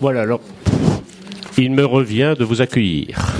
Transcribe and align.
Voilà, 0.00 0.22
alors, 0.22 0.40
il 1.58 1.70
me 1.70 1.84
revient 1.84 2.34
de 2.38 2.44
vous 2.44 2.60
accueillir. 2.60 3.34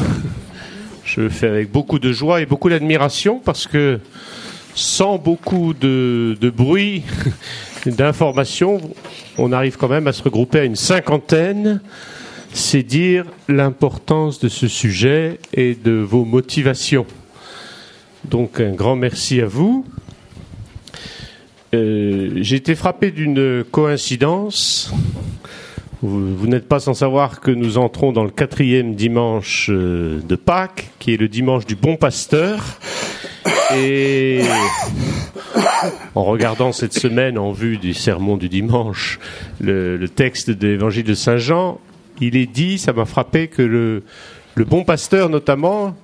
Je 1.04 1.20
le 1.20 1.28
fais 1.28 1.48
avec 1.48 1.70
beaucoup 1.70 1.98
de 1.98 2.12
joie 2.12 2.40
et 2.40 2.46
beaucoup 2.46 2.68
d'admiration 2.68 3.40
parce 3.44 3.66
que 3.66 4.00
sans 4.74 5.18
beaucoup 5.18 5.74
de, 5.74 6.36
de 6.40 6.50
bruit, 6.50 7.02
d'informations, 7.86 8.80
on 9.38 9.52
arrive 9.52 9.76
quand 9.76 9.88
même 9.88 10.06
à 10.06 10.12
se 10.12 10.22
regrouper 10.22 10.60
à 10.60 10.64
une 10.64 10.76
cinquantaine. 10.76 11.80
C'est 12.52 12.82
dire 12.82 13.26
l'importance 13.48 14.38
de 14.40 14.48
ce 14.48 14.66
sujet 14.66 15.38
et 15.52 15.74
de 15.74 15.92
vos 15.92 16.24
motivations. 16.24 17.06
Donc 18.24 18.60
un 18.60 18.72
grand 18.72 18.96
merci 18.96 19.40
à 19.40 19.46
vous. 19.46 19.84
Euh, 21.74 22.30
J'ai 22.36 22.56
été 22.56 22.74
frappé 22.74 23.10
d'une 23.10 23.64
coïncidence. 23.70 24.92
Vous, 26.02 26.46
n'êtes 26.46 26.68
pas 26.68 26.78
sans 26.78 26.94
savoir 26.94 27.40
que 27.40 27.50
nous 27.50 27.78
entrons 27.78 28.12
dans 28.12 28.22
le 28.22 28.30
quatrième 28.30 28.94
dimanche 28.94 29.70
euh, 29.70 30.20
de 30.28 30.36
Pâques, 30.36 30.90
qui 30.98 31.14
est 31.14 31.16
le 31.16 31.26
dimanche 31.26 31.66
du 31.66 31.74
bon 31.74 31.96
pasteur. 31.96 32.78
Et 33.74 34.42
en 36.14 36.22
regardant 36.24 36.72
cette 36.72 36.92
semaine, 36.92 37.38
en 37.38 37.50
vue 37.52 37.78
du 37.78 37.94
sermon 37.94 38.36
du 38.36 38.48
dimanche, 38.48 39.18
le, 39.60 39.96
le 39.96 40.08
texte 40.08 40.50
de 40.50 40.68
l'évangile 40.68 41.04
de 41.04 41.14
Saint 41.14 41.38
Jean, 41.38 41.80
il 42.20 42.36
est 42.36 42.46
dit, 42.46 42.78
ça 42.78 42.92
m'a 42.92 43.04
frappé, 43.04 43.48
que 43.48 43.62
le, 43.62 44.04
le 44.54 44.64
bon 44.64 44.84
pasteur 44.84 45.28
notamment, 45.28 45.96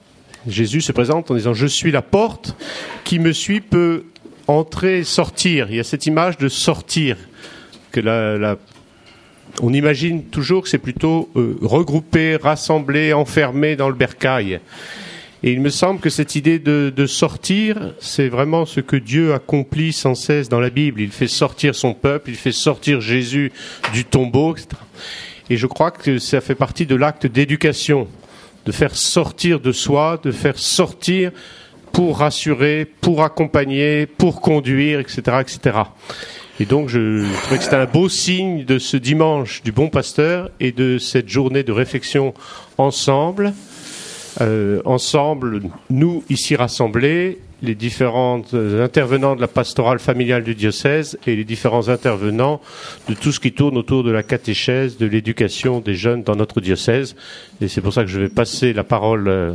Jésus 0.46 0.80
se 0.80 0.92
présente 0.92 1.30
en 1.30 1.34
disant 1.34 1.54
Je 1.54 1.66
suis 1.66 1.92
la 1.92 2.02
porte, 2.02 2.56
qui 3.04 3.18
me 3.18 3.32
suit 3.32 3.60
peut 3.60 4.04
entrer 4.46 5.04
sortir. 5.04 5.66
Il 5.70 5.76
y 5.76 5.80
a 5.80 5.84
cette 5.84 6.06
image 6.06 6.38
de 6.38 6.48
sortir, 6.48 7.16
que 7.90 8.00
la, 8.00 8.56
on 9.60 9.72
imagine 9.72 10.24
toujours 10.24 10.62
que 10.62 10.68
c'est 10.68 10.78
plutôt 10.78 11.30
euh, 11.36 11.58
regroupé, 11.60 12.36
rassemblé, 12.36 13.12
enfermé 13.12 13.76
dans 13.76 13.88
le 13.88 13.94
bercail. 13.94 14.60
Et 15.44 15.52
il 15.52 15.60
me 15.60 15.70
semble 15.70 16.00
que 16.00 16.08
cette 16.08 16.36
idée 16.36 16.60
de, 16.60 16.92
de 16.94 17.06
sortir, 17.06 17.94
c'est 17.98 18.28
vraiment 18.28 18.64
ce 18.64 18.80
que 18.80 18.96
Dieu 18.96 19.34
accomplit 19.34 19.92
sans 19.92 20.14
cesse 20.14 20.48
dans 20.48 20.60
la 20.60 20.70
Bible. 20.70 21.00
Il 21.00 21.10
fait 21.10 21.26
sortir 21.26 21.74
son 21.74 21.94
peuple, 21.94 22.30
il 22.30 22.36
fait 22.36 22.52
sortir 22.52 23.00
Jésus 23.00 23.52
du 23.92 24.04
tombeau. 24.04 24.54
Et 25.50 25.56
je 25.56 25.66
crois 25.66 25.90
que 25.90 26.18
ça 26.18 26.40
fait 26.40 26.54
partie 26.54 26.86
de 26.86 26.94
l'acte 26.94 27.26
d'éducation, 27.26 28.06
de 28.64 28.72
faire 28.72 28.94
sortir 28.94 29.58
de 29.58 29.72
soi, 29.72 30.20
de 30.22 30.30
faire 30.30 30.58
sortir 30.58 31.32
pour 31.92 32.18
rassurer, 32.18 32.86
pour 33.00 33.22
accompagner, 33.22 34.06
pour 34.06 34.40
conduire, 34.40 35.00
etc., 35.00 35.22
etc. 35.40 35.78
Et 36.60 36.64
donc, 36.64 36.88
je, 36.88 37.24
trouvais 37.42 37.58
que 37.58 37.64
c'était 37.64 37.76
un 37.76 37.86
beau 37.86 38.08
signe 38.08 38.64
de 38.64 38.78
ce 38.78 38.96
dimanche 38.96 39.62
du 39.62 39.72
bon 39.72 39.88
pasteur 39.88 40.50
et 40.60 40.72
de 40.72 40.98
cette 40.98 41.28
journée 41.28 41.62
de 41.62 41.72
réflexion 41.72 42.34
ensemble. 42.78 43.52
Euh, 44.40 44.80
ensemble, 44.84 45.62
nous 45.90 46.24
ici 46.30 46.56
rassemblés, 46.56 47.38
les 47.62 47.74
différents 47.74 48.42
euh, 48.54 48.84
intervenants 48.84 49.36
de 49.36 49.40
la 49.40 49.48
pastorale 49.48 50.00
familiale 50.00 50.42
du 50.42 50.54
diocèse 50.54 51.18
et 51.26 51.36
les 51.36 51.44
différents 51.44 51.88
intervenants 51.88 52.60
de 53.08 53.14
tout 53.14 53.32
ce 53.32 53.40
qui 53.40 53.52
tourne 53.52 53.78
autour 53.78 54.02
de 54.02 54.10
la 54.10 54.22
catéchèse, 54.22 54.98
de 54.98 55.06
l'éducation 55.06 55.80
des 55.80 55.94
jeunes 55.94 56.22
dans 56.22 56.34
notre 56.34 56.60
diocèse. 56.60 57.14
Et 57.60 57.68
c'est 57.68 57.80
pour 57.80 57.92
ça 57.92 58.02
que 58.02 58.10
je 58.10 58.20
vais 58.20 58.28
passer 58.28 58.72
la 58.72 58.84
parole 58.84 59.28
euh, 59.28 59.52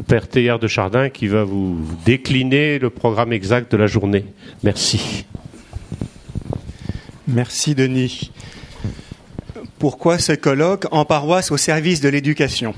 au 0.00 0.02
Père 0.02 0.28
Théard 0.28 0.58
de 0.58 0.66
Chardin 0.66 1.08
qui 1.08 1.28
va 1.28 1.44
vous 1.44 1.80
décliner 2.04 2.78
le 2.78 2.90
programme 2.90 3.32
exact 3.32 3.70
de 3.70 3.76
la 3.76 3.86
journée. 3.86 4.24
Merci. 4.64 5.24
Merci 7.28 7.74
Denis. 7.74 8.32
Pourquoi 9.78 10.18
ce 10.18 10.32
colloque 10.32 10.86
en 10.90 11.04
paroisse 11.04 11.50
au 11.50 11.56
service 11.56 12.00
de 12.00 12.08
l'éducation? 12.08 12.74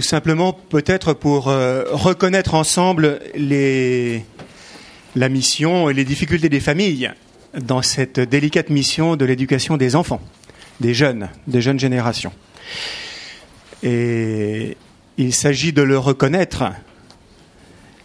Simplement 0.00 0.52
peut-être 0.52 1.12
pour 1.14 1.48
euh, 1.48 1.84
reconnaître 1.90 2.54
ensemble 2.54 3.20
la 5.14 5.28
mission 5.28 5.88
et 5.88 5.94
les 5.94 6.04
difficultés 6.04 6.48
des 6.48 6.60
familles 6.60 7.12
dans 7.58 7.82
cette 7.82 8.20
délicate 8.20 8.70
mission 8.70 9.16
de 9.16 9.24
l'éducation 9.24 9.76
des 9.76 9.96
enfants, 9.96 10.20
des 10.80 10.92
jeunes, 10.92 11.28
des 11.46 11.60
jeunes 11.60 11.80
générations. 11.80 12.32
Et 13.82 14.76
il 15.16 15.32
s'agit 15.32 15.72
de 15.72 15.82
le 15.82 15.98
reconnaître, 15.98 16.64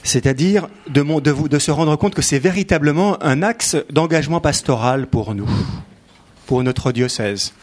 c'est-à-dire 0.03 0.67
de, 0.87 1.47
de 1.47 1.59
se 1.59 1.71
rendre 1.71 1.95
compte 1.95 2.15
que 2.15 2.21
c'est 2.21 2.39
véritablement 2.39 3.21
un 3.23 3.43
axe 3.43 3.75
d'engagement 3.89 4.39
pastoral 4.39 5.07
pour 5.07 5.35
nous, 5.35 5.49
pour 6.45 6.63
notre 6.63 6.91
diocèse, 6.91 7.53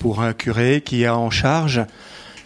pour 0.00 0.22
un 0.22 0.32
curé 0.32 0.82
qui 0.84 1.04
a 1.06 1.16
en 1.16 1.30
charge 1.30 1.82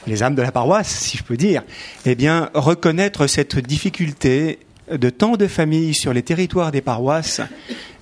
les 0.07 0.23
âmes 0.23 0.35
de 0.35 0.43
la 0.43 0.53
paroisse, 0.53 0.89
si 0.89 1.17
je 1.17 1.23
peux 1.23 1.37
dire, 1.37 1.63
eh 2.05 2.15
bien, 2.15 2.51
reconnaître 2.55 3.27
cette 3.27 3.59
difficulté 3.59 4.59
de 4.91 5.11
tant 5.11 5.37
de 5.37 5.47
familles 5.47 5.95
sur 5.95 6.13
les 6.13 6.23
territoires 6.23 6.71
des 6.71 6.81
paroisses 6.81 7.41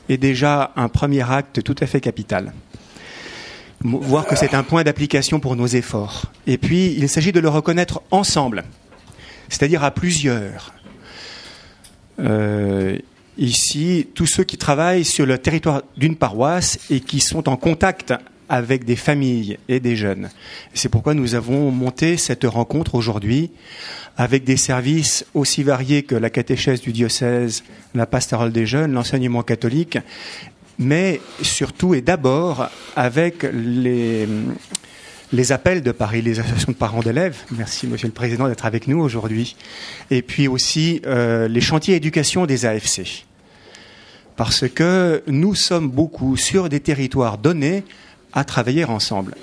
est 0.09 0.19
déjà 0.19 0.73
un 0.77 0.89
premier 0.89 1.29
acte 1.31 1.63
tout 1.63 1.77
à 1.81 1.87
fait 1.87 2.01
capital. 2.01 2.53
Voir 3.81 4.27
que 4.27 4.37
c'est 4.37 4.55
un 4.55 4.63
point 4.63 4.83
d'application 4.85 5.41
pour 5.41 5.57
nos 5.57 5.67
efforts. 5.67 6.27
Et 6.47 6.59
puis, 6.59 6.95
il 6.97 7.09
s'agit 7.09 7.33
de 7.33 7.41
le 7.41 7.49
reconnaître 7.49 8.03
ensemble, 8.11 8.65
c'est-à-dire 9.49 9.85
à 9.85 9.91
plusieurs. 9.91 10.73
Euh, 12.21 12.99
ici, 13.37 14.09
tous 14.15 14.27
ceux 14.27 14.45
qui 14.45 14.57
travaillent 14.57 15.05
sur 15.05 15.27
le 15.27 15.39
territoire 15.39 15.83
d'une 15.97 16.17
paroisse 16.17 16.79
et 16.91 17.01
qui 17.01 17.21
sont 17.21 17.49
en 17.49 17.57
contact 17.57 18.15
avec 18.55 18.85
des 18.85 18.95
familles 18.95 19.59
et 19.69 19.81
des 19.81 19.97
jeunes. 19.97 20.31
C'est 20.75 20.89
pourquoi 20.89 21.15
nous 21.15 21.35
avons 21.35 21.73
monté 21.73 22.17
cette 22.17 22.45
rencontre 22.45 22.95
aujourd'hui 22.95 23.51
avec 24.17 24.45
des 24.45 24.57
services 24.57 25.27
aussi 25.35 25.65
variés 25.65 26.05
que 26.05 26.15
la 26.15 26.31
catéchèse 26.31 26.81
du 26.81 26.93
diocèse, 26.93 27.65
la 27.97 28.07
pastorale 28.07 28.53
des 28.53 28.65
jeunes, 28.65 28.93
l'enseignement 28.93 29.43
catholique, 29.43 29.99
mais 30.79 31.21
surtout 31.43 31.95
et 31.95 32.01
d'abord 32.01 32.69
avec 32.95 33.43
les, 33.53 34.29
les 35.33 35.51
appels 35.51 35.83
de 35.83 35.91
Paris, 35.91 36.23
les 36.23 36.39
associations 36.39 36.71
de 36.71 36.77
parents 36.77 37.01
d'élèves. 37.03 37.39
Merci, 37.51 37.89
Monsieur 37.89 38.07
le 38.07 38.15
Président, 38.15 38.47
d'être 38.47 38.67
avec 38.67 38.87
nous 38.87 39.01
aujourd'hui. 39.01 39.57
Et 40.13 40.23
puis 40.23 40.47
aussi 40.47 41.03
euh, 41.07 41.49
les 41.49 41.61
chantiers 41.61 41.97
éducation 41.97 42.47
des 42.47 42.67
AFC. 42.67 43.25
Parce 44.37 44.69
que 44.69 45.25
nous 45.27 45.57
sommes 45.57 45.91
beaucoup 45.91 46.37
sur 46.37 46.69
des 46.69 46.79
territoires 46.79 47.37
donnés 47.37 47.83
à 48.35 48.45
travailler 48.45 48.85
ensemble. 48.85 49.35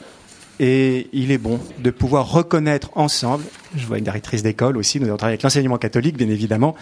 Et 0.59 1.07
il 1.13 1.31
est 1.31 1.39
bon 1.39 1.59
de 1.79 1.89
pouvoir 1.89 2.31
reconnaître 2.31 2.91
ensemble, 2.95 3.45
je 3.75 3.85
vois 3.87 3.97
une 3.97 4.03
directrice 4.03 4.43
d'école 4.43 4.77
aussi, 4.77 4.99
nous 4.99 5.07
travaillé 5.07 5.33
avec 5.33 5.41
l'enseignement 5.41 5.79
catholique, 5.79 6.17
bien 6.17 6.29
évidemment, 6.29 6.75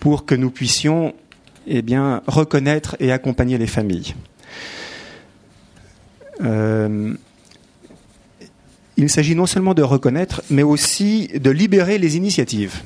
pour 0.00 0.26
que 0.26 0.34
nous 0.34 0.50
puissions 0.50 1.14
eh 1.66 1.80
bien, 1.82 2.22
reconnaître 2.26 2.96
et 3.00 3.12
accompagner 3.12 3.56
les 3.56 3.66
familles. 3.66 4.14
Euh, 6.42 7.14
il 8.96 9.08
s'agit 9.08 9.34
non 9.34 9.46
seulement 9.46 9.74
de 9.74 9.82
reconnaître, 9.82 10.42
mais 10.50 10.62
aussi 10.62 11.28
de 11.28 11.50
libérer 11.50 11.98
les 11.98 12.16
initiatives, 12.16 12.82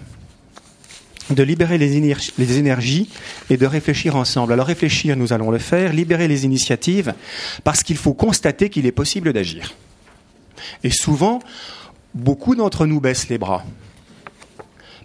de 1.31 1.43
libérer 1.43 1.79
les, 1.79 1.97
éner- 1.97 2.33
les 2.39 2.59
énergies 2.59 3.09
et 3.51 3.57
de 3.57 3.67
réfléchir 3.67 4.17
ensemble. 4.17 4.53
Alors 4.53 4.67
réfléchir, 4.67 5.17
nous 5.17 5.33
allons 5.33 5.51
le 5.51 5.59
faire, 5.59 5.93
libérer 5.93 6.29
les 6.29 6.45
initiatives, 6.45 7.15
parce 7.65 7.83
qu'il 7.83 7.97
faut 7.97 8.15
constater 8.15 8.71
qu'il 8.71 8.87
est 8.87 8.93
possible 8.93 9.33
d'agir. 9.33 9.75
Et 10.85 10.91
souvent, 10.91 11.41
beaucoup 12.15 12.55
d'entre 12.55 12.87
nous 12.87 13.01
baissent 13.01 13.29
les 13.29 13.39
bras 13.39 13.65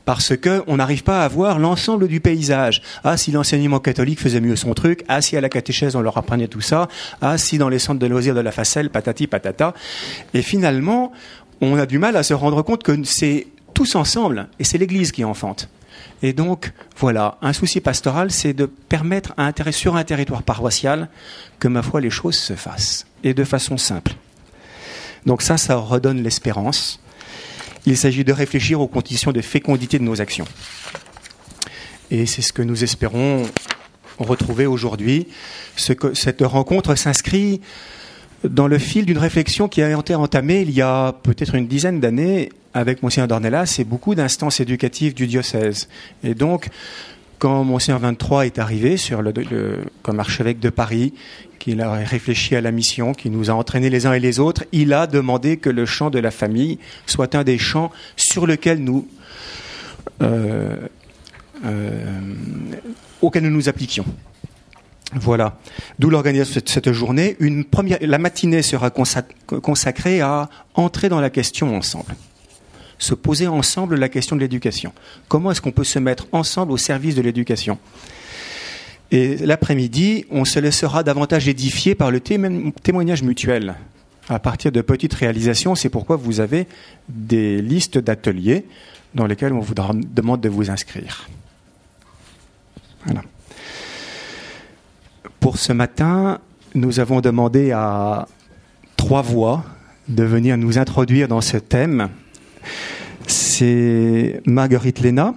parce 0.05 0.37
qu'on 0.37 0.77
n'arrive 0.77 1.03
pas 1.03 1.25
à 1.25 1.27
voir 1.27 1.59
l'ensemble 1.59 2.07
du 2.07 2.21
paysage. 2.21 2.81
Ah, 3.03 3.17
si 3.17 3.33
l'enseignement 3.33 3.81
catholique 3.81 4.21
faisait 4.21 4.39
mieux 4.39 4.55
son 4.55 4.73
truc, 4.73 5.03
ah, 5.09 5.21
si 5.21 5.35
à 5.35 5.41
la 5.41 5.49
catéchèse 5.49 5.97
on 5.97 6.01
leur 6.01 6.17
apprenait 6.17 6.47
tout 6.47 6.61
ça, 6.61 6.87
ah, 7.19 7.37
si 7.37 7.57
dans 7.57 7.67
les 7.67 7.77
centres 7.77 7.99
de 7.99 8.07
loisirs 8.07 8.33
de 8.33 8.39
la 8.39 8.53
Facelle, 8.53 8.89
patati 8.89 9.27
patata. 9.27 9.73
Et 10.33 10.41
finalement, 10.41 11.11
on 11.59 11.77
a 11.77 11.85
du 11.85 11.99
mal 11.99 12.15
à 12.15 12.23
se 12.23 12.33
rendre 12.33 12.61
compte 12.61 12.83
que 12.83 13.03
c'est 13.03 13.47
tous 13.73 13.95
ensemble, 13.95 14.47
et 14.59 14.63
c'est 14.63 14.77
l'Église 14.77 15.11
qui 15.11 15.25
enfante. 15.25 15.67
Et 16.23 16.33
donc, 16.33 16.71
voilà, 16.97 17.37
un 17.41 17.53
souci 17.53 17.79
pastoral, 17.79 18.31
c'est 18.31 18.53
de 18.53 18.65
permettre 18.65 19.33
à 19.37 19.45
un 19.47 19.71
sur 19.71 19.95
un 19.95 20.03
territoire 20.03 20.43
paroissial 20.43 21.09
que, 21.59 21.67
ma 21.67 21.81
foi, 21.81 22.01
les 22.01 22.09
choses 22.09 22.37
se 22.37 22.53
fassent, 22.53 23.05
et 23.23 23.33
de 23.33 23.43
façon 23.43 23.77
simple. 23.77 24.13
Donc 25.25 25.41
ça, 25.41 25.57
ça 25.57 25.75
redonne 25.75 26.23
l'espérance. 26.23 26.99
Il 27.85 27.97
s'agit 27.97 28.23
de 28.23 28.33
réfléchir 28.33 28.81
aux 28.81 28.87
conditions 28.87 29.31
de 29.31 29.41
fécondité 29.41 29.99
de 29.99 30.03
nos 30.03 30.21
actions. 30.21 30.47
Et 32.11 32.25
c'est 32.25 32.41
ce 32.41 32.53
que 32.53 32.61
nous 32.61 32.83
espérons 32.83 33.43
retrouver 34.17 34.65
aujourd'hui. 34.65 35.27
Ce 35.75 35.93
cette 36.13 36.41
rencontre 36.41 36.95
s'inscrit 36.95 37.61
dans 38.49 38.67
le 38.67 38.77
fil 38.77 39.05
d'une 39.05 39.17
réflexion 39.17 39.67
qui 39.67 39.81
a 39.81 39.97
été 39.97 40.15
entamée 40.15 40.61
il 40.61 40.71
y 40.71 40.81
a 40.81 41.13
peut-être 41.23 41.55
une 41.55 41.67
dizaine 41.67 41.99
d'années 41.99 42.49
avec 42.73 43.01
Monseigneur 43.01 43.27
Dornelas 43.27 43.77
et 43.79 43.83
beaucoup 43.83 44.15
d'instances 44.15 44.59
éducatives 44.59 45.13
du 45.13 45.25
diocèse. 45.25 45.87
Et 46.23 46.35
donc, 46.35 46.69
quand 47.39 47.63
Monseigneur 47.63 47.99
23 47.99 48.45
est 48.45 48.59
arrivé 48.59 48.97
sur 48.97 49.21
le, 49.21 49.33
comme 50.03 50.19
archevêque 50.19 50.59
de 50.59 50.69
Paris, 50.69 51.13
qu'il 51.59 51.81
a 51.81 51.93
réfléchi 51.93 52.55
à 52.55 52.61
la 52.61 52.71
mission, 52.71 53.13
qui 53.13 53.29
nous 53.29 53.49
a 53.49 53.53
entraînés 53.53 53.89
les 53.89 54.05
uns 54.05 54.13
et 54.13 54.19
les 54.19 54.39
autres, 54.39 54.63
il 54.71 54.93
a 54.93 55.07
demandé 55.07 55.57
que 55.57 55.69
le 55.69 55.85
chant 55.85 56.09
de 56.09 56.19
la 56.19 56.31
famille 56.31 56.77
soit 57.05 57.35
un 57.35 57.43
des 57.43 57.57
chants 57.57 57.91
sur 58.15 58.47
lequel 58.47 58.79
nous, 58.79 59.07
euh, 60.21 60.75
euh, 61.65 62.19
nous 63.41 63.69
appliquions. 63.69 64.05
Voilà. 65.13 65.57
D'où 65.99 66.09
l'organisation 66.09 66.61
de 66.63 66.69
cette 66.69 66.91
journée. 66.91 67.37
La 68.01 68.17
matinée 68.17 68.61
sera 68.61 68.89
consacrée 68.89 70.21
à 70.21 70.49
entrer 70.75 71.09
dans 71.09 71.21
la 71.21 71.29
question 71.29 71.75
ensemble. 71.75 72.15
Se 72.99 73.13
poser 73.13 73.47
ensemble 73.47 73.95
la 73.95 74.09
question 74.09 74.35
de 74.35 74.41
l'éducation. 74.41 74.91
Comment 75.27 75.51
est-ce 75.51 75.61
qu'on 75.61 75.71
peut 75.71 75.83
se 75.83 75.99
mettre 75.99 76.27
ensemble 76.31 76.71
au 76.71 76.77
service 76.77 77.15
de 77.15 77.21
l'éducation? 77.21 77.77
Et 79.11 79.37
l'après-midi, 79.37 80.25
on 80.29 80.43
se 80.43 80.59
laissera 80.59 81.03
davantage 81.03 81.47
édifier 81.47 81.95
par 81.95 82.11
le 82.11 82.19
témoignage 82.19 83.23
mutuel. 83.23 83.75
À 84.27 84.39
partir 84.39 84.73
de 84.73 84.81
petites 84.81 85.13
réalisations, 85.13 85.75
c'est 85.75 85.87
pourquoi 85.87 86.17
vous 86.17 86.41
avez 86.41 86.67
des 87.07 87.61
listes 87.61 87.97
d'ateliers 87.97 88.65
dans 89.15 89.25
lesquels 89.25 89.53
on 89.53 89.61
vous 89.61 89.73
demande 89.73 90.41
de 90.41 90.49
vous 90.49 90.69
inscrire. 90.69 91.29
Voilà. 93.05 93.21
Pour 95.39 95.57
ce 95.57 95.71
matin, 95.71 96.39
nous 96.73 96.99
avons 96.99 97.21
demandé 97.21 97.71
à 97.71 98.27
trois 98.95 99.21
voix 99.21 99.63
de 100.07 100.23
venir 100.23 100.57
nous 100.57 100.79
introduire 100.79 101.27
dans 101.27 101.41
ce 101.41 101.57
thème. 101.57 102.09
C'est 103.27 104.41
Marguerite 104.45 104.99
Léna, 104.99 105.35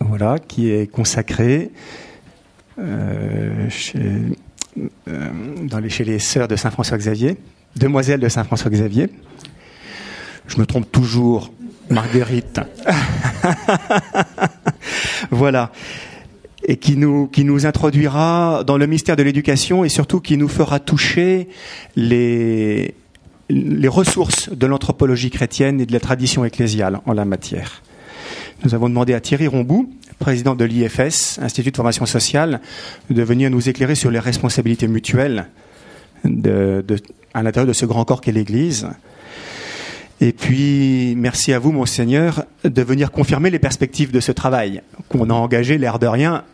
voilà, 0.00 0.38
qui 0.38 0.70
est 0.70 0.90
consacrée 0.90 1.72
euh, 2.78 3.68
chez, 3.68 3.98
euh, 5.08 5.30
dans 5.62 5.78
les, 5.78 5.90
chez 5.90 6.04
les 6.04 6.18
sœurs 6.18 6.48
de 6.48 6.56
Saint-François-Xavier, 6.56 7.36
demoiselles 7.76 8.20
de 8.20 8.28
Saint-François-Xavier. 8.28 9.10
Je 10.46 10.58
me 10.58 10.64
trompe 10.64 10.90
toujours, 10.90 11.52
Marguerite. 11.90 12.60
voilà 15.30 15.70
et 16.66 16.76
qui 16.76 16.96
nous, 16.96 17.26
qui 17.28 17.44
nous 17.44 17.66
introduira 17.66 18.64
dans 18.64 18.76
le 18.76 18.86
mystère 18.86 19.16
de 19.16 19.22
l'éducation 19.22 19.84
et 19.84 19.88
surtout 19.88 20.20
qui 20.20 20.36
nous 20.36 20.48
fera 20.48 20.80
toucher 20.80 21.48
les, 21.96 22.94
les 23.50 23.88
ressources 23.88 24.50
de 24.50 24.66
l'anthropologie 24.66 25.30
chrétienne 25.30 25.80
et 25.80 25.86
de 25.86 25.92
la 25.92 26.00
tradition 26.00 26.44
ecclésiale 26.44 27.00
en 27.06 27.12
la 27.12 27.24
matière. 27.24 27.82
Nous 28.64 28.74
avons 28.74 28.88
demandé 28.88 29.12
à 29.12 29.20
Thierry 29.20 29.46
Rombou, 29.46 29.90
président 30.18 30.54
de 30.54 30.64
l'IFS, 30.64 31.38
Institut 31.42 31.70
de 31.70 31.76
formation 31.76 32.06
sociale, 32.06 32.60
de 33.10 33.22
venir 33.22 33.50
nous 33.50 33.68
éclairer 33.68 33.94
sur 33.94 34.10
les 34.10 34.18
responsabilités 34.18 34.88
mutuelles 34.88 35.48
à 36.24 37.42
l'intérieur 37.42 37.66
de 37.66 37.72
ce 37.72 37.84
grand 37.84 38.04
corps 38.04 38.22
qu'est 38.22 38.32
l'Église 38.32 38.88
et 40.26 40.32
puis, 40.32 41.14
merci 41.18 41.52
à 41.52 41.58
vous, 41.58 41.70
monseigneur, 41.70 42.46
de 42.64 42.80
venir 42.80 43.12
confirmer 43.12 43.50
les 43.50 43.58
perspectives 43.58 44.10
de 44.10 44.20
ce 44.20 44.32
travail 44.32 44.80
qu'on 45.10 45.28
a 45.28 45.34
engagé, 45.34 45.76
l'air 45.76 45.98
de 45.98 46.06
rien, 46.06 46.44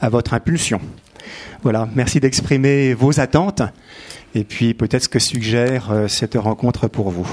à, 0.00 0.08
votre 0.08 0.32
impulsion. 0.32 0.80
Voilà, 1.64 1.88
merci 1.96 2.20
d'exprimer 2.20 2.94
vos 2.94 3.18
attentes 3.18 3.62
et 4.36 4.44
puis 4.44 4.74
peut-être 4.74 5.02
ce 5.02 5.08
que 5.08 5.18
suggère 5.18 5.90
euh, 5.90 6.06
cette 6.06 6.36
rencontre 6.36 6.86
pour 6.86 7.10
vous. 7.10 7.26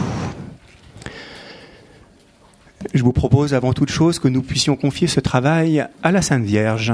Je 2.96 3.04
vous 3.04 3.14
propose 3.14 3.54
avant 3.54 3.74
toute 3.74 3.92
chose 3.92 4.18
que 4.18 4.30
nous 4.30 4.42
puissions 4.42 4.76
confier 4.76 5.08
ce 5.08 5.20
travail 5.20 5.86
à 6.02 6.12
la 6.12 6.24
Sainte 6.24 6.44
Vierge. 6.44 6.92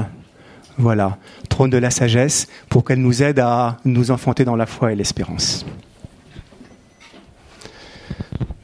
Voilà, 0.76 1.16
trône 1.48 1.70
de 1.70 1.78
la 1.78 1.90
sagesse, 1.90 2.48
pour 2.68 2.84
qu'elle 2.84 3.00
nous 3.00 3.22
aide 3.22 3.38
à 3.38 3.78
nous 3.86 4.10
enfanter 4.10 4.44
dans 4.44 4.56
la 4.56 4.66
foi 4.66 4.92
et 4.92 4.94
l'espérance. 4.94 5.64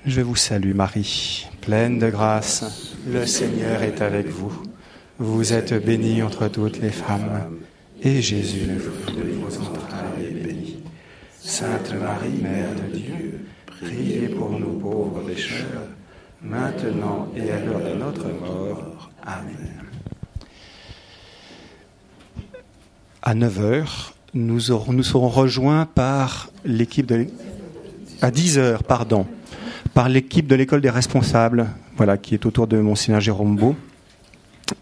Je 0.07 0.21
vous 0.21 0.37
salue 0.37 0.75
Marie, 0.75 1.47
pleine 1.63 1.99
de 1.99 2.11
grâce, 2.11 2.95
le 3.11 3.25
Seigneur 3.27 3.83
est 3.83 4.03
avec 4.03 4.29
vous. 4.29 4.53
Vous 5.19 5.55
êtes 5.55 5.73
bénie 5.83 6.23
entre 6.23 6.49
toutes 6.49 6.79
les 6.79 6.91
femmes, 6.91 7.41
et 8.03 8.21
Jésus, 8.21 8.67
le 8.67 8.79
fruit 8.79 9.17
de 9.17 9.23
vos 9.33 9.63
entrailles, 9.63 10.27
est 10.27 10.47
béni. 10.47 10.77
Sainte 11.41 11.95
Marie, 11.99 12.43
Mère 12.43 12.75
de 12.75 12.95
Dieu, 12.95 13.47
priez 13.65 14.29
pour 14.29 14.51
nous 14.51 14.79
pauvres 14.79 15.23
pécheurs, 15.23 15.89
maintenant 16.43 17.29
et 17.35 17.51
à 17.51 17.61
l'heure 17.65 17.81
de 17.81 17.99
notre 17.99 18.29
mort. 18.29 19.11
Amen. 19.25 19.85
À 23.23 23.35
9 23.35 23.61
heures, 23.61 24.15
nous, 24.35 24.61
nous 24.89 25.03
serons 25.03 25.29
rejoints 25.29 25.87
par 25.87 26.51
l'équipe 26.67 27.07
de... 27.07 27.27
À 28.21 28.31
10 28.31 28.59
heures, 28.59 28.83
pardon 28.83 29.27
par 29.95 30.09
l'équipe 30.09 30.47
de 30.47 30.57
l'école 30.57 30.81
des 30.81 30.91
responsables, 30.91 31.69
voilà, 31.97 32.19
qui 32.19 32.35
est 32.35 32.45
autour 32.45 32.67
de 32.67 32.79
Monseigneur 32.79 33.21
Jérôme 33.21 33.57
Beau, 33.57 33.77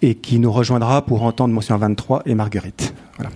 et 0.01 0.15
qui 0.15 0.39
nous 0.39 0.51
rejoindra 0.51 1.05
pour 1.05 1.23
entendre 1.23 1.53
Monseigneur 1.53 1.79
23 1.79 2.23
et 2.27 2.35
Marguerite. 2.35 2.95
Voilà. 3.17 3.31